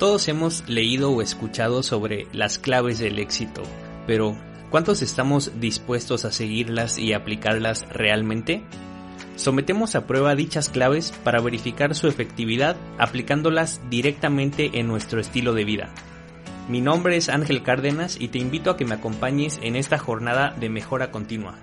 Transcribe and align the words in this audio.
Todos 0.00 0.28
hemos 0.28 0.66
leído 0.66 1.10
o 1.10 1.20
escuchado 1.20 1.82
sobre 1.82 2.26
las 2.32 2.58
claves 2.58 2.98
del 2.98 3.18
éxito, 3.18 3.62
pero 4.06 4.34
¿cuántos 4.70 5.02
estamos 5.02 5.60
dispuestos 5.60 6.24
a 6.24 6.32
seguirlas 6.32 6.96
y 6.96 7.12
aplicarlas 7.12 7.86
realmente? 7.90 8.62
Sometemos 9.36 9.94
a 9.94 10.06
prueba 10.06 10.34
dichas 10.34 10.70
claves 10.70 11.12
para 11.22 11.42
verificar 11.42 11.94
su 11.94 12.08
efectividad 12.08 12.76
aplicándolas 12.96 13.82
directamente 13.90 14.70
en 14.80 14.88
nuestro 14.88 15.20
estilo 15.20 15.52
de 15.52 15.64
vida. 15.66 15.90
Mi 16.70 16.80
nombre 16.80 17.18
es 17.18 17.28
Ángel 17.28 17.62
Cárdenas 17.62 18.18
y 18.18 18.28
te 18.28 18.38
invito 18.38 18.70
a 18.70 18.78
que 18.78 18.86
me 18.86 18.94
acompañes 18.94 19.60
en 19.62 19.76
esta 19.76 19.98
jornada 19.98 20.56
de 20.58 20.70
mejora 20.70 21.10
continua. 21.10 21.58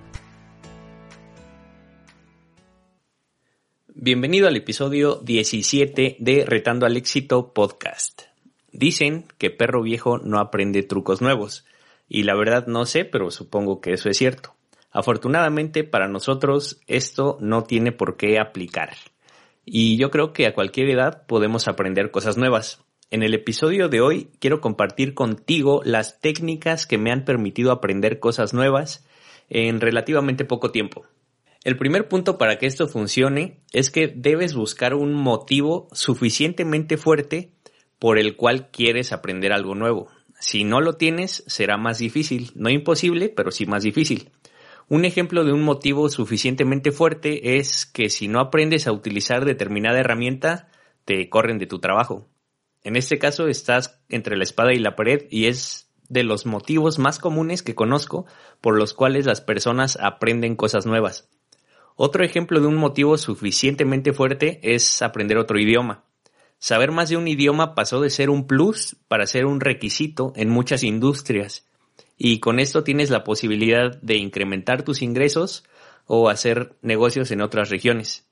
Bienvenido 3.95 4.47
al 4.47 4.55
episodio 4.55 5.15
17 5.23 6.17
de 6.19 6.45
Retando 6.45 6.85
al 6.85 6.97
Éxito 6.97 7.51
Podcast. 7.51 8.26
Dicen 8.77 9.25
que 9.39 9.49
perro 9.49 9.81
viejo 9.81 10.19
no 10.19 10.37
aprende 10.39 10.83
trucos 10.83 11.19
nuevos, 11.19 11.65
y 12.07 12.23
la 12.23 12.35
verdad 12.35 12.67
no 12.67 12.85
sé, 12.85 13.05
pero 13.05 13.31
supongo 13.31 13.81
que 13.81 13.91
eso 13.91 14.07
es 14.07 14.17
cierto. 14.19 14.53
Afortunadamente 14.91 15.83
para 15.83 16.07
nosotros 16.07 16.79
esto 16.85 17.39
no 17.41 17.63
tiene 17.63 17.91
por 17.91 18.17
qué 18.17 18.37
aplicar. 18.37 18.93
Y 19.65 19.97
yo 19.97 20.11
creo 20.11 20.31
que 20.31 20.45
a 20.45 20.53
cualquier 20.53 20.91
edad 20.91 21.25
podemos 21.25 21.67
aprender 21.67 22.11
cosas 22.11 22.37
nuevas. 22.37 22.83
En 23.09 23.23
el 23.23 23.33
episodio 23.33 23.89
de 23.89 23.99
hoy 23.99 24.29
quiero 24.39 24.61
compartir 24.61 25.15
contigo 25.15 25.81
las 25.83 26.21
técnicas 26.21 26.85
que 26.85 26.99
me 26.99 27.11
han 27.11 27.25
permitido 27.25 27.71
aprender 27.71 28.19
cosas 28.19 28.53
nuevas 28.53 29.07
en 29.49 29.81
relativamente 29.81 30.45
poco 30.45 30.69
tiempo. 30.69 31.07
El 31.63 31.77
primer 31.77 32.07
punto 32.07 32.37
para 32.37 32.59
que 32.59 32.65
esto 32.67 32.87
funcione 32.87 33.59
es 33.73 33.89
que 33.89 34.07
debes 34.07 34.53
buscar 34.53 34.93
un 34.93 35.13
motivo 35.13 35.87
suficientemente 35.91 36.95
fuerte 36.95 37.51
por 37.99 38.17
el 38.17 38.35
cual 38.35 38.69
quieres 38.71 39.11
aprender 39.11 39.53
algo 39.53 39.75
nuevo. 39.75 40.07
Si 40.39 40.63
no 40.63 40.81
lo 40.81 40.93
tienes, 40.93 41.43
será 41.47 41.77
más 41.77 41.97
difícil. 41.97 42.51
No 42.55 42.69
imposible, 42.69 43.29
pero 43.29 43.51
sí 43.51 43.65
más 43.65 43.83
difícil. 43.83 44.31
Un 44.87 45.03
ejemplo 45.03 45.43
de 45.43 45.51
un 45.51 45.63
motivo 45.63 46.09
suficientemente 46.09 46.91
fuerte 46.91 47.57
es 47.57 47.85
que 47.85 48.09
si 48.09 48.27
no 48.27 48.39
aprendes 48.39 48.87
a 48.87 48.93
utilizar 48.93 49.43
determinada 49.43 49.99
herramienta, 49.99 50.69
te 51.05 51.27
corren 51.29 51.57
de 51.57 51.67
tu 51.67 51.79
trabajo. 51.79 52.29
En 52.83 52.95
este 52.95 53.19
caso 53.19 53.47
estás 53.47 53.99
entre 54.07 54.37
la 54.37 54.43
espada 54.43 54.73
y 54.73 54.79
la 54.79 54.95
pared 54.95 55.25
y 55.29 55.47
es 55.47 55.89
de 56.07 56.23
los 56.23 56.45
motivos 56.45 56.99
más 56.99 57.19
comunes 57.19 57.63
que 57.63 57.75
conozco 57.75 58.25
por 58.61 58.77
los 58.77 58.93
cuales 58.93 59.25
las 59.25 59.41
personas 59.41 59.97
aprenden 60.01 60.55
cosas 60.55 60.85
nuevas. 60.85 61.29
Otro 61.95 62.23
ejemplo 62.23 62.61
de 62.61 62.67
un 62.67 62.75
motivo 62.75 63.17
suficientemente 63.17 64.13
fuerte 64.13 64.59
es 64.61 65.01
aprender 65.01 65.37
otro 65.37 65.59
idioma. 65.59 66.05
Saber 66.59 66.91
más 66.91 67.09
de 67.09 67.17
un 67.17 67.27
idioma 67.27 67.75
pasó 67.75 68.01
de 68.01 68.09
ser 68.09 68.29
un 68.29 68.47
plus 68.47 68.97
para 69.07 69.27
ser 69.27 69.45
un 69.45 69.59
requisito 69.59 70.33
en 70.35 70.49
muchas 70.49 70.83
industrias 70.83 71.67
y 72.17 72.39
con 72.39 72.59
esto 72.59 72.83
tienes 72.83 73.09
la 73.09 73.23
posibilidad 73.23 73.95
de 74.01 74.17
incrementar 74.17 74.83
tus 74.83 75.01
ingresos 75.01 75.63
o 76.05 76.29
hacer 76.29 76.75
negocios 76.81 77.31
en 77.31 77.41
otras 77.41 77.69
regiones. 77.69 78.27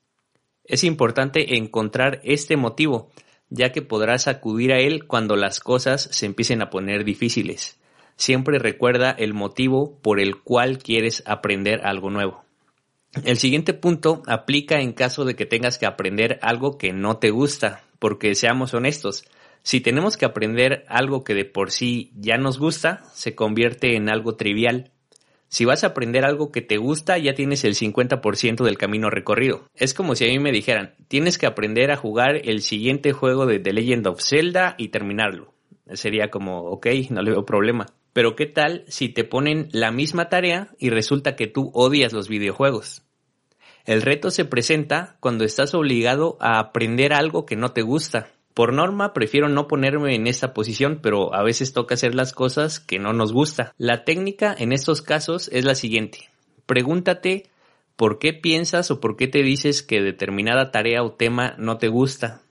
Es 0.64 0.82
importante 0.82 1.56
encontrar 1.56 2.20
este 2.24 2.56
motivo, 2.56 3.10
ya 3.48 3.70
que 3.70 3.82
podrás 3.82 4.26
acudir 4.26 4.72
a 4.72 4.80
él 4.80 5.06
cuando 5.06 5.36
las 5.36 5.60
cosas 5.60 6.08
se 6.10 6.26
empiecen 6.26 6.62
a 6.62 6.70
poner 6.70 7.04
difíciles. 7.04 7.78
Siempre 8.16 8.58
recuerda 8.58 9.10
el 9.10 9.34
motivo 9.34 10.00
por 10.00 10.18
el 10.18 10.42
cual 10.42 10.78
quieres 10.78 11.22
aprender 11.26 11.86
algo 11.86 12.10
nuevo. 12.10 12.44
El 13.24 13.38
siguiente 13.38 13.72
punto 13.72 14.22
aplica 14.26 14.80
en 14.80 14.92
caso 14.92 15.24
de 15.24 15.36
que 15.36 15.46
tengas 15.46 15.78
que 15.78 15.86
aprender 15.86 16.40
algo 16.42 16.76
que 16.76 16.92
no 16.92 17.18
te 17.18 17.30
gusta, 17.30 17.84
porque 17.98 18.34
seamos 18.34 18.74
honestos, 18.74 19.24
si 19.66 19.80
tenemos 19.80 20.16
que 20.16 20.24
aprender 20.24 20.84
algo 20.88 21.24
que 21.24 21.34
de 21.34 21.44
por 21.44 21.72
sí 21.72 22.12
ya 22.14 22.36
nos 22.36 22.58
gusta, 22.58 23.02
se 23.14 23.34
convierte 23.34 23.96
en 23.96 24.08
algo 24.08 24.36
trivial. 24.36 24.92
Si 25.48 25.64
vas 25.64 25.82
a 25.82 25.88
aprender 25.88 26.24
algo 26.24 26.52
que 26.52 26.62
te 26.62 26.76
gusta, 26.76 27.18
ya 27.18 27.34
tienes 27.34 27.64
el 27.64 27.74
50% 27.74 28.64
del 28.64 28.78
camino 28.78 29.10
recorrido. 29.10 29.64
Es 29.74 29.92
como 29.92 30.14
si 30.14 30.24
a 30.24 30.28
mí 30.28 30.38
me 30.38 30.52
dijeran, 30.52 30.94
tienes 31.08 31.36
que 31.36 31.46
aprender 31.46 31.90
a 31.90 31.96
jugar 31.96 32.42
el 32.44 32.62
siguiente 32.62 33.12
juego 33.12 33.46
de 33.46 33.58
The 33.58 33.72
Legend 33.72 34.06
of 34.06 34.22
Zelda 34.22 34.74
y 34.78 34.88
terminarlo. 34.88 35.52
Sería 35.92 36.30
como, 36.30 36.62
ok, 36.70 36.86
no 37.10 37.22
le 37.22 37.32
veo 37.32 37.44
problema. 37.44 37.86
Pero 38.12 38.34
¿qué 38.34 38.46
tal 38.46 38.84
si 38.88 39.08
te 39.08 39.24
ponen 39.24 39.68
la 39.72 39.90
misma 39.90 40.28
tarea 40.28 40.70
y 40.78 40.90
resulta 40.90 41.36
que 41.36 41.48
tú 41.48 41.70
odias 41.74 42.12
los 42.12 42.28
videojuegos? 42.28 43.05
El 43.86 44.02
reto 44.02 44.32
se 44.32 44.44
presenta 44.44 45.16
cuando 45.20 45.44
estás 45.44 45.72
obligado 45.72 46.36
a 46.40 46.58
aprender 46.58 47.12
algo 47.12 47.46
que 47.46 47.54
no 47.54 47.70
te 47.70 47.82
gusta. 47.82 48.32
Por 48.52 48.72
norma 48.72 49.12
prefiero 49.12 49.48
no 49.48 49.68
ponerme 49.68 50.16
en 50.16 50.26
esta 50.26 50.52
posición, 50.54 50.98
pero 51.00 51.32
a 51.32 51.44
veces 51.44 51.72
toca 51.72 51.94
hacer 51.94 52.14
las 52.14 52.32
cosas 52.32 52.80
que 52.80 52.98
no 52.98 53.12
nos 53.12 53.32
gusta. 53.32 53.72
La 53.78 54.04
técnica 54.04 54.52
en 54.58 54.72
estos 54.72 55.02
casos 55.02 55.48
es 55.52 55.64
la 55.64 55.76
siguiente. 55.76 56.30
Pregúntate 56.66 57.44
por 57.94 58.18
qué 58.18 58.32
piensas 58.32 58.90
o 58.90 58.98
por 58.98 59.16
qué 59.16 59.28
te 59.28 59.44
dices 59.44 59.84
que 59.84 60.02
determinada 60.02 60.72
tarea 60.72 61.04
o 61.04 61.12
tema 61.12 61.54
no 61.56 61.78
te 61.78 61.86
gusta. 61.86 62.42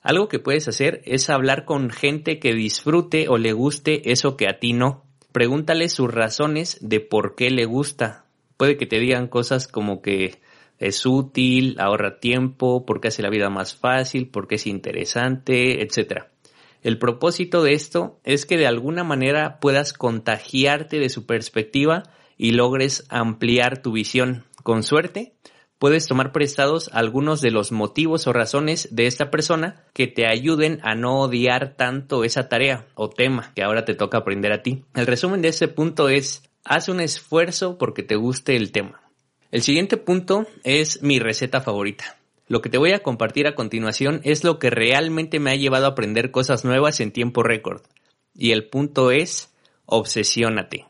Algo 0.00 0.28
que 0.28 0.38
puedes 0.38 0.68
hacer 0.68 1.02
es 1.04 1.28
hablar 1.28 1.66
con 1.66 1.90
gente 1.90 2.38
que 2.38 2.54
disfrute 2.54 3.28
o 3.28 3.36
le 3.36 3.52
guste 3.52 4.10
eso 4.10 4.38
que 4.38 4.48
a 4.48 4.58
ti 4.58 4.72
no. 4.72 5.04
Pregúntale 5.32 5.90
sus 5.90 6.10
razones 6.10 6.78
de 6.80 7.00
por 7.00 7.34
qué 7.34 7.50
le 7.50 7.66
gusta. 7.66 8.24
Puede 8.56 8.78
que 8.78 8.86
te 8.86 8.98
digan 8.98 9.28
cosas 9.28 9.68
como 9.68 10.00
que 10.00 10.40
es 10.78 11.04
útil, 11.06 11.76
ahorra 11.78 12.20
tiempo, 12.20 12.86
porque 12.86 13.08
hace 13.08 13.22
la 13.22 13.30
vida 13.30 13.50
más 13.50 13.74
fácil, 13.74 14.28
porque 14.28 14.56
es 14.56 14.66
interesante, 14.66 15.82
etc. 15.82 16.26
El 16.82 16.98
propósito 16.98 17.62
de 17.62 17.72
esto 17.72 18.20
es 18.24 18.46
que 18.46 18.56
de 18.56 18.66
alguna 18.66 19.02
manera 19.02 19.58
puedas 19.60 19.92
contagiarte 19.92 20.98
de 20.98 21.08
su 21.08 21.26
perspectiva 21.26 22.04
y 22.36 22.52
logres 22.52 23.04
ampliar 23.08 23.82
tu 23.82 23.92
visión. 23.92 24.44
Con 24.62 24.84
suerte, 24.84 25.34
puedes 25.78 26.06
tomar 26.06 26.30
prestados 26.30 26.88
algunos 26.92 27.40
de 27.40 27.50
los 27.50 27.72
motivos 27.72 28.26
o 28.26 28.32
razones 28.32 28.88
de 28.92 29.06
esta 29.06 29.30
persona 29.30 29.84
que 29.92 30.06
te 30.06 30.26
ayuden 30.26 30.78
a 30.82 30.94
no 30.94 31.20
odiar 31.20 31.74
tanto 31.76 32.22
esa 32.22 32.48
tarea 32.48 32.86
o 32.94 33.10
tema 33.10 33.52
que 33.54 33.62
ahora 33.62 33.84
te 33.84 33.94
toca 33.94 34.18
aprender 34.18 34.52
a 34.52 34.62
ti. 34.62 34.84
El 34.94 35.06
resumen 35.06 35.42
de 35.42 35.48
ese 35.48 35.66
punto 35.66 36.08
es, 36.08 36.44
haz 36.64 36.88
un 36.88 37.00
esfuerzo 37.00 37.78
porque 37.78 38.04
te 38.04 38.14
guste 38.14 38.54
el 38.56 38.70
tema. 38.70 39.07
El 39.50 39.62
siguiente 39.62 39.96
punto 39.96 40.46
es 40.62 41.02
mi 41.02 41.18
receta 41.18 41.62
favorita. 41.62 42.18
Lo 42.48 42.60
que 42.60 42.68
te 42.68 42.76
voy 42.76 42.92
a 42.92 43.02
compartir 43.02 43.46
a 43.46 43.54
continuación 43.54 44.20
es 44.22 44.44
lo 44.44 44.58
que 44.58 44.68
realmente 44.68 45.40
me 45.40 45.50
ha 45.50 45.56
llevado 45.56 45.86
a 45.86 45.90
aprender 45.90 46.30
cosas 46.30 46.66
nuevas 46.66 47.00
en 47.00 47.12
tiempo 47.12 47.42
récord. 47.42 47.80
Y 48.34 48.52
el 48.52 48.68
punto 48.68 49.10
es, 49.10 49.54
obsesiónate. 49.86 50.84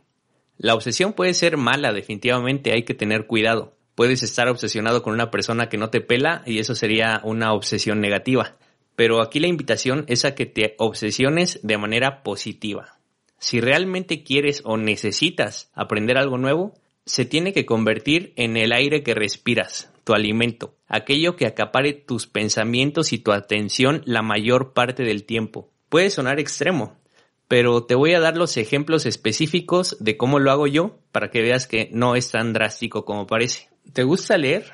La 0.56 0.74
obsesión 0.74 1.12
puede 1.12 1.34
ser 1.34 1.56
mala, 1.56 1.92
definitivamente 1.92 2.72
hay 2.72 2.82
que 2.82 2.94
tener 2.94 3.28
cuidado. 3.28 3.76
Puedes 3.94 4.24
estar 4.24 4.48
obsesionado 4.48 5.04
con 5.04 5.14
una 5.14 5.30
persona 5.30 5.68
que 5.68 5.78
no 5.78 5.90
te 5.90 6.00
pela 6.00 6.42
y 6.44 6.58
eso 6.58 6.74
sería 6.74 7.20
una 7.22 7.52
obsesión 7.52 8.00
negativa. 8.00 8.56
Pero 8.96 9.22
aquí 9.22 9.38
la 9.38 9.46
invitación 9.46 10.04
es 10.08 10.24
a 10.24 10.34
que 10.34 10.46
te 10.46 10.74
obsesiones 10.78 11.60
de 11.62 11.78
manera 11.78 12.24
positiva. 12.24 12.98
Si 13.38 13.60
realmente 13.60 14.24
quieres 14.24 14.62
o 14.64 14.76
necesitas 14.76 15.70
aprender 15.74 16.18
algo 16.18 16.38
nuevo, 16.38 16.74
se 17.08 17.24
tiene 17.24 17.52
que 17.52 17.66
convertir 17.66 18.32
en 18.36 18.56
el 18.56 18.70
aire 18.70 19.02
que 19.02 19.14
respiras, 19.14 19.90
tu 20.04 20.12
alimento, 20.12 20.74
aquello 20.86 21.36
que 21.36 21.46
acapare 21.46 21.94
tus 21.94 22.26
pensamientos 22.26 23.12
y 23.12 23.18
tu 23.18 23.32
atención 23.32 24.02
la 24.04 24.22
mayor 24.22 24.74
parte 24.74 25.02
del 25.02 25.24
tiempo. 25.24 25.70
Puede 25.88 26.10
sonar 26.10 26.38
extremo, 26.38 26.96
pero 27.48 27.84
te 27.84 27.94
voy 27.94 28.12
a 28.12 28.20
dar 28.20 28.36
los 28.36 28.58
ejemplos 28.58 29.06
específicos 29.06 29.96
de 30.00 30.18
cómo 30.18 30.38
lo 30.38 30.50
hago 30.50 30.66
yo 30.66 30.98
para 31.10 31.30
que 31.30 31.40
veas 31.40 31.66
que 31.66 31.88
no 31.92 32.14
es 32.14 32.30
tan 32.30 32.52
drástico 32.52 33.06
como 33.06 33.26
parece. 33.26 33.70
¿Te 33.94 34.02
gusta 34.02 34.36
leer? 34.36 34.72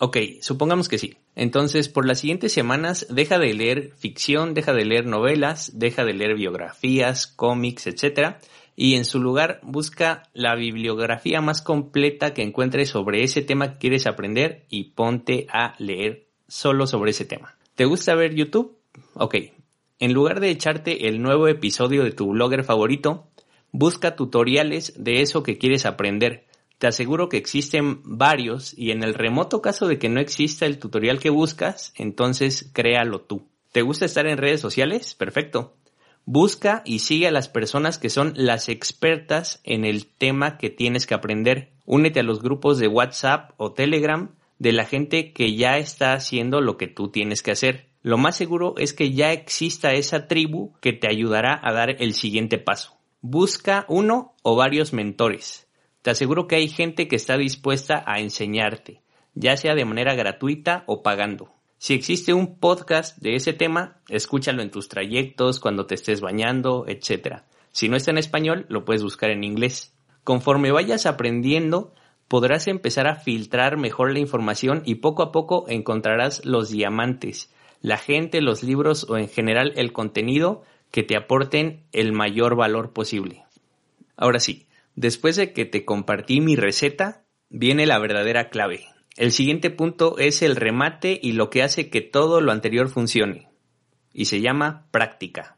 Ok, 0.00 0.16
supongamos 0.40 0.88
que 0.88 0.98
sí. 0.98 1.18
Entonces, 1.36 1.88
por 1.90 2.06
las 2.06 2.20
siguientes 2.20 2.52
semanas, 2.52 3.06
deja 3.10 3.38
de 3.38 3.52
leer 3.52 3.92
ficción, 3.98 4.54
deja 4.54 4.72
de 4.72 4.86
leer 4.86 5.04
novelas, 5.04 5.78
deja 5.78 6.04
de 6.04 6.14
leer 6.14 6.34
biografías, 6.34 7.26
cómics, 7.26 7.86
etc 7.86 8.36
y 8.76 8.94
en 8.94 9.04
su 9.04 9.20
lugar 9.20 9.60
busca 9.62 10.24
la 10.32 10.54
bibliografía 10.54 11.40
más 11.40 11.62
completa 11.62 12.34
que 12.34 12.42
encuentres 12.42 12.88
sobre 12.88 13.22
ese 13.22 13.42
tema 13.42 13.72
que 13.72 13.78
quieres 13.78 14.06
aprender 14.06 14.64
y 14.68 14.90
ponte 14.90 15.46
a 15.50 15.74
leer 15.78 16.26
solo 16.48 16.86
sobre 16.86 17.12
ese 17.12 17.24
tema. 17.24 17.56
¿Te 17.74 17.84
gusta 17.84 18.14
ver 18.14 18.34
YouTube? 18.34 18.76
Ok. 19.14 19.36
En 20.00 20.12
lugar 20.12 20.40
de 20.40 20.50
echarte 20.50 21.08
el 21.08 21.22
nuevo 21.22 21.48
episodio 21.48 22.04
de 22.04 22.12
tu 22.12 22.28
blogger 22.30 22.64
favorito, 22.64 23.28
busca 23.70 24.16
tutoriales 24.16 24.92
de 24.96 25.22
eso 25.22 25.42
que 25.42 25.58
quieres 25.58 25.86
aprender. 25.86 26.46
Te 26.78 26.88
aseguro 26.88 27.28
que 27.28 27.36
existen 27.36 28.00
varios 28.04 28.76
y 28.76 28.90
en 28.90 29.02
el 29.02 29.14
remoto 29.14 29.62
caso 29.62 29.86
de 29.86 29.98
que 29.98 30.08
no 30.08 30.20
exista 30.20 30.66
el 30.66 30.78
tutorial 30.78 31.20
que 31.20 31.30
buscas, 31.30 31.92
entonces 31.96 32.70
créalo 32.72 33.20
tú. 33.20 33.46
¿Te 33.72 33.82
gusta 33.82 34.04
estar 34.04 34.26
en 34.26 34.38
redes 34.38 34.60
sociales? 34.60 35.14
Perfecto. 35.14 35.74
Busca 36.26 36.82
y 36.86 37.00
sigue 37.00 37.28
a 37.28 37.32
las 37.32 37.48
personas 37.48 37.98
que 37.98 38.08
son 38.08 38.32
las 38.36 38.68
expertas 38.68 39.60
en 39.62 39.84
el 39.84 40.06
tema 40.06 40.56
que 40.56 40.70
tienes 40.70 41.06
que 41.06 41.14
aprender. 41.14 41.72
Únete 41.84 42.20
a 42.20 42.22
los 42.24 42.42
grupos 42.42 42.78
de 42.78 42.88
WhatsApp 42.88 43.52
o 43.58 43.72
Telegram 43.72 44.30
de 44.58 44.72
la 44.72 44.84
gente 44.84 45.32
que 45.32 45.54
ya 45.54 45.76
está 45.76 46.14
haciendo 46.14 46.60
lo 46.60 46.78
que 46.78 46.86
tú 46.86 47.08
tienes 47.08 47.42
que 47.42 47.50
hacer. 47.50 47.88
Lo 48.02 48.18
más 48.18 48.36
seguro 48.36 48.74
es 48.78 48.92
que 48.92 49.12
ya 49.12 49.32
exista 49.32 49.92
esa 49.92 50.26
tribu 50.26 50.72
que 50.80 50.92
te 50.92 51.08
ayudará 51.08 51.60
a 51.62 51.72
dar 51.72 51.90
el 52.02 52.14
siguiente 52.14 52.58
paso. 52.58 52.96
Busca 53.20 53.84
uno 53.88 54.34
o 54.42 54.56
varios 54.56 54.92
mentores. 54.92 55.68
Te 56.02 56.10
aseguro 56.10 56.46
que 56.46 56.56
hay 56.56 56.68
gente 56.68 57.08
que 57.08 57.16
está 57.16 57.38
dispuesta 57.38 58.04
a 58.06 58.20
enseñarte, 58.20 59.00
ya 59.34 59.56
sea 59.56 59.74
de 59.74 59.86
manera 59.86 60.14
gratuita 60.14 60.84
o 60.86 61.02
pagando. 61.02 61.53
Si 61.84 61.92
existe 61.92 62.32
un 62.32 62.58
podcast 62.58 63.18
de 63.18 63.34
ese 63.34 63.52
tema, 63.52 63.98
escúchalo 64.08 64.62
en 64.62 64.70
tus 64.70 64.88
trayectos, 64.88 65.60
cuando 65.60 65.84
te 65.84 65.94
estés 65.94 66.22
bañando, 66.22 66.86
etc. 66.88 67.42
Si 67.72 67.90
no 67.90 67.96
está 67.98 68.10
en 68.10 68.16
español, 68.16 68.64
lo 68.70 68.86
puedes 68.86 69.02
buscar 69.02 69.28
en 69.28 69.44
inglés. 69.44 69.94
Conforme 70.22 70.72
vayas 70.72 71.04
aprendiendo, 71.04 71.92
podrás 72.26 72.68
empezar 72.68 73.06
a 73.06 73.16
filtrar 73.16 73.76
mejor 73.76 74.14
la 74.14 74.18
información 74.18 74.80
y 74.86 74.94
poco 74.94 75.22
a 75.22 75.30
poco 75.30 75.66
encontrarás 75.68 76.42
los 76.46 76.70
diamantes, 76.70 77.52
la 77.82 77.98
gente, 77.98 78.40
los 78.40 78.62
libros 78.62 79.04
o 79.10 79.18
en 79.18 79.28
general 79.28 79.74
el 79.76 79.92
contenido 79.92 80.62
que 80.90 81.02
te 81.02 81.18
aporten 81.18 81.82
el 81.92 82.14
mayor 82.14 82.56
valor 82.56 82.94
posible. 82.94 83.44
Ahora 84.16 84.40
sí, 84.40 84.68
después 84.96 85.36
de 85.36 85.52
que 85.52 85.66
te 85.66 85.84
compartí 85.84 86.40
mi 86.40 86.56
receta, 86.56 87.24
viene 87.50 87.84
la 87.84 87.98
verdadera 87.98 88.48
clave. 88.48 88.86
El 89.16 89.30
siguiente 89.30 89.70
punto 89.70 90.18
es 90.18 90.42
el 90.42 90.56
remate 90.56 91.18
y 91.22 91.32
lo 91.32 91.48
que 91.48 91.62
hace 91.62 91.88
que 91.88 92.00
todo 92.00 92.40
lo 92.40 92.50
anterior 92.50 92.88
funcione. 92.88 93.48
Y 94.12 94.24
se 94.24 94.40
llama 94.40 94.86
práctica. 94.90 95.56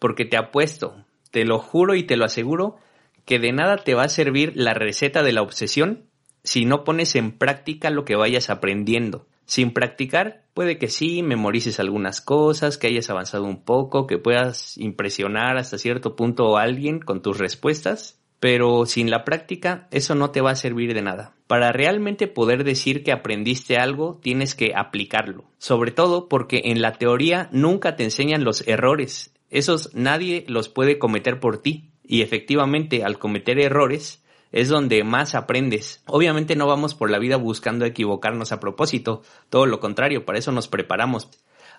Porque 0.00 0.24
te 0.24 0.36
apuesto, 0.36 1.04
te 1.30 1.44
lo 1.44 1.60
juro 1.60 1.94
y 1.94 2.02
te 2.02 2.16
lo 2.16 2.24
aseguro, 2.24 2.76
que 3.24 3.38
de 3.38 3.52
nada 3.52 3.76
te 3.76 3.94
va 3.94 4.04
a 4.04 4.08
servir 4.08 4.52
la 4.56 4.74
receta 4.74 5.22
de 5.22 5.32
la 5.32 5.42
obsesión 5.42 6.04
si 6.42 6.64
no 6.64 6.84
pones 6.84 7.14
en 7.14 7.32
práctica 7.38 7.90
lo 7.90 8.04
que 8.04 8.16
vayas 8.16 8.50
aprendiendo. 8.50 9.26
Sin 9.46 9.72
practicar, 9.72 10.44
puede 10.52 10.78
que 10.78 10.88
sí, 10.88 11.22
memorices 11.22 11.78
algunas 11.78 12.20
cosas, 12.20 12.76
que 12.76 12.88
hayas 12.88 13.08
avanzado 13.08 13.44
un 13.44 13.62
poco, 13.62 14.06
que 14.06 14.18
puedas 14.18 14.76
impresionar 14.78 15.58
hasta 15.58 15.78
cierto 15.78 16.16
punto 16.16 16.56
a 16.56 16.62
alguien 16.62 16.98
con 16.98 17.22
tus 17.22 17.38
respuestas, 17.38 18.20
pero 18.44 18.84
sin 18.84 19.10
la 19.10 19.24
práctica 19.24 19.88
eso 19.90 20.14
no 20.14 20.30
te 20.30 20.42
va 20.42 20.50
a 20.50 20.54
servir 20.54 20.92
de 20.92 21.00
nada. 21.00 21.34
Para 21.46 21.72
realmente 21.72 22.26
poder 22.26 22.62
decir 22.62 23.02
que 23.02 23.10
aprendiste 23.10 23.78
algo, 23.78 24.20
tienes 24.22 24.54
que 24.54 24.74
aplicarlo. 24.76 25.44
Sobre 25.56 25.92
todo 25.92 26.28
porque 26.28 26.60
en 26.66 26.82
la 26.82 26.92
teoría 26.92 27.48
nunca 27.52 27.96
te 27.96 28.04
enseñan 28.04 28.44
los 28.44 28.68
errores. 28.68 29.32
Esos 29.48 29.94
nadie 29.94 30.44
los 30.46 30.68
puede 30.68 30.98
cometer 30.98 31.40
por 31.40 31.62
ti. 31.62 31.92
Y 32.02 32.20
efectivamente, 32.20 33.02
al 33.02 33.18
cometer 33.18 33.58
errores, 33.58 34.22
es 34.52 34.68
donde 34.68 35.02
más 35.04 35.34
aprendes. 35.34 36.02
Obviamente 36.04 36.54
no 36.54 36.66
vamos 36.66 36.94
por 36.94 37.10
la 37.10 37.18
vida 37.18 37.38
buscando 37.38 37.86
equivocarnos 37.86 38.52
a 38.52 38.60
propósito, 38.60 39.22
todo 39.48 39.64
lo 39.64 39.80
contrario, 39.80 40.26
para 40.26 40.38
eso 40.38 40.52
nos 40.52 40.68
preparamos. 40.68 41.30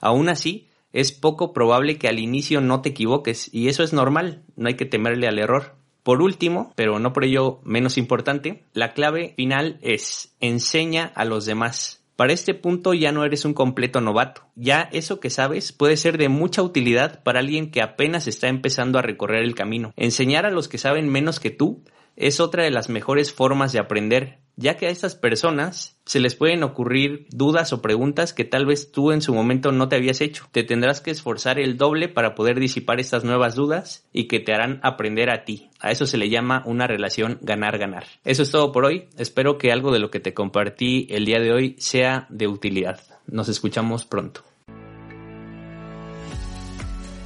Aún 0.01 0.29
así, 0.29 0.67
es 0.93 1.11
poco 1.11 1.53
probable 1.53 1.99
que 1.99 2.07
al 2.07 2.17
inicio 2.17 2.59
no 2.59 2.81
te 2.81 2.89
equivoques, 2.89 3.53
y 3.53 3.67
eso 3.67 3.83
es 3.83 3.93
normal, 3.93 4.41
no 4.55 4.67
hay 4.67 4.73
que 4.73 4.85
temerle 4.85 5.27
al 5.27 5.37
error. 5.37 5.84
Por 6.05 6.21
último, 6.21 6.71
pero 6.75 6.99
no 6.99 7.13
por 7.13 7.25
ello 7.25 7.61
menos 7.63 7.97
importante, 7.97 8.63
la 8.73 8.93
clave 8.93 9.33
final 9.37 9.79
es 9.81 10.35
enseña 10.39 11.11
a 11.15 11.25
los 11.25 11.47
demás. 11.47 12.05
Para 12.15 12.31
este 12.31 12.53
punto 12.53 12.93
ya 12.93 13.11
no 13.11 13.25
eres 13.25 13.43
un 13.43 13.55
completo 13.55 14.01
novato. 14.01 14.43
Ya 14.53 14.87
eso 14.93 15.19
que 15.19 15.31
sabes 15.31 15.71
puede 15.71 15.97
ser 15.97 16.19
de 16.19 16.29
mucha 16.29 16.61
utilidad 16.61 17.23
para 17.23 17.39
alguien 17.39 17.71
que 17.71 17.81
apenas 17.81 18.27
está 18.27 18.49
empezando 18.49 18.99
a 18.99 19.01
recorrer 19.01 19.43
el 19.43 19.55
camino. 19.55 19.93
Enseñar 19.95 20.45
a 20.45 20.51
los 20.51 20.67
que 20.67 20.77
saben 20.77 21.09
menos 21.09 21.39
que 21.39 21.49
tú 21.49 21.83
es 22.15 22.39
otra 22.39 22.63
de 22.63 22.71
las 22.71 22.89
mejores 22.89 23.33
formas 23.33 23.73
de 23.73 23.79
aprender, 23.79 24.39
ya 24.55 24.77
que 24.77 24.87
a 24.87 24.89
estas 24.89 25.15
personas 25.15 25.97
se 26.05 26.19
les 26.19 26.35
pueden 26.35 26.63
ocurrir 26.63 27.27
dudas 27.29 27.73
o 27.73 27.81
preguntas 27.81 28.33
que 28.33 28.45
tal 28.45 28.65
vez 28.65 28.91
tú 28.91 29.11
en 29.11 29.21
su 29.21 29.33
momento 29.33 29.71
no 29.71 29.89
te 29.89 29.97
habías 29.97 30.21
hecho. 30.21 30.47
Te 30.51 30.63
tendrás 30.63 31.01
que 31.01 31.11
esforzar 31.11 31.59
el 31.59 31.77
doble 31.77 32.07
para 32.07 32.35
poder 32.35 32.59
disipar 32.59 32.99
estas 32.99 33.23
nuevas 33.23 33.55
dudas 33.55 34.07
y 34.13 34.27
que 34.27 34.39
te 34.39 34.53
harán 34.53 34.79
aprender 34.81 35.29
a 35.29 35.43
ti. 35.43 35.69
A 35.79 35.91
eso 35.91 36.05
se 36.05 36.17
le 36.17 36.29
llama 36.29 36.63
una 36.65 36.87
relación 36.87 37.37
ganar-ganar. 37.41 38.05
Eso 38.23 38.43
es 38.43 38.51
todo 38.51 38.71
por 38.71 38.85
hoy. 38.85 39.09
Espero 39.17 39.57
que 39.57 39.71
algo 39.71 39.91
de 39.91 39.99
lo 39.99 40.09
que 40.09 40.21
te 40.21 40.33
compartí 40.33 41.07
el 41.09 41.25
día 41.25 41.39
de 41.39 41.51
hoy 41.51 41.75
sea 41.79 42.27
de 42.29 42.47
utilidad. 42.47 43.01
Nos 43.27 43.49
escuchamos 43.49 44.05
pronto. 44.05 44.41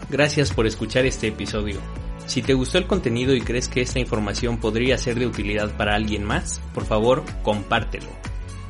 Gracias 0.10 0.52
por 0.52 0.66
escuchar 0.66 1.06
este 1.06 1.28
episodio. 1.28 1.80
Si 2.30 2.42
te 2.44 2.54
gustó 2.54 2.78
el 2.78 2.86
contenido 2.86 3.34
y 3.34 3.42
crees 3.42 3.68
que 3.68 3.82
esta 3.82 3.98
información 3.98 4.60
podría 4.60 5.00
ser 5.00 5.18
de 5.18 5.26
utilidad 5.26 5.76
para 5.76 5.96
alguien 5.96 6.24
más, 6.24 6.62
por 6.76 6.86
favor 6.86 7.24
compártelo. 7.42 8.06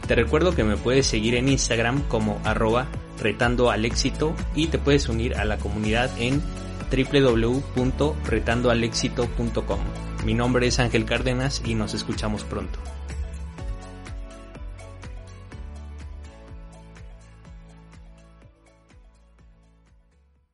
Te 0.08 0.16
recuerdo 0.16 0.56
que 0.56 0.64
me 0.64 0.78
puedes 0.78 1.08
seguir 1.08 1.36
en 1.36 1.50
Instagram 1.50 2.04
como 2.08 2.40
arroba 2.46 2.88
retando 3.20 3.70
al 3.70 3.84
éxito 3.84 4.34
y 4.56 4.68
te 4.68 4.80
puedes 4.80 5.10
unir 5.10 5.36
a 5.36 5.44
la 5.44 5.58
comunidad 5.58 6.10
en 6.18 6.42
www.retandoalexito.com. 6.90 9.80
Mi 10.24 10.34
nombre 10.34 10.68
es 10.68 10.80
Ángel 10.80 11.04
Cárdenas 11.04 11.62
y 11.66 11.76
nos 11.76 11.94
escuchamos 11.94 12.46
pronto. 12.46 12.80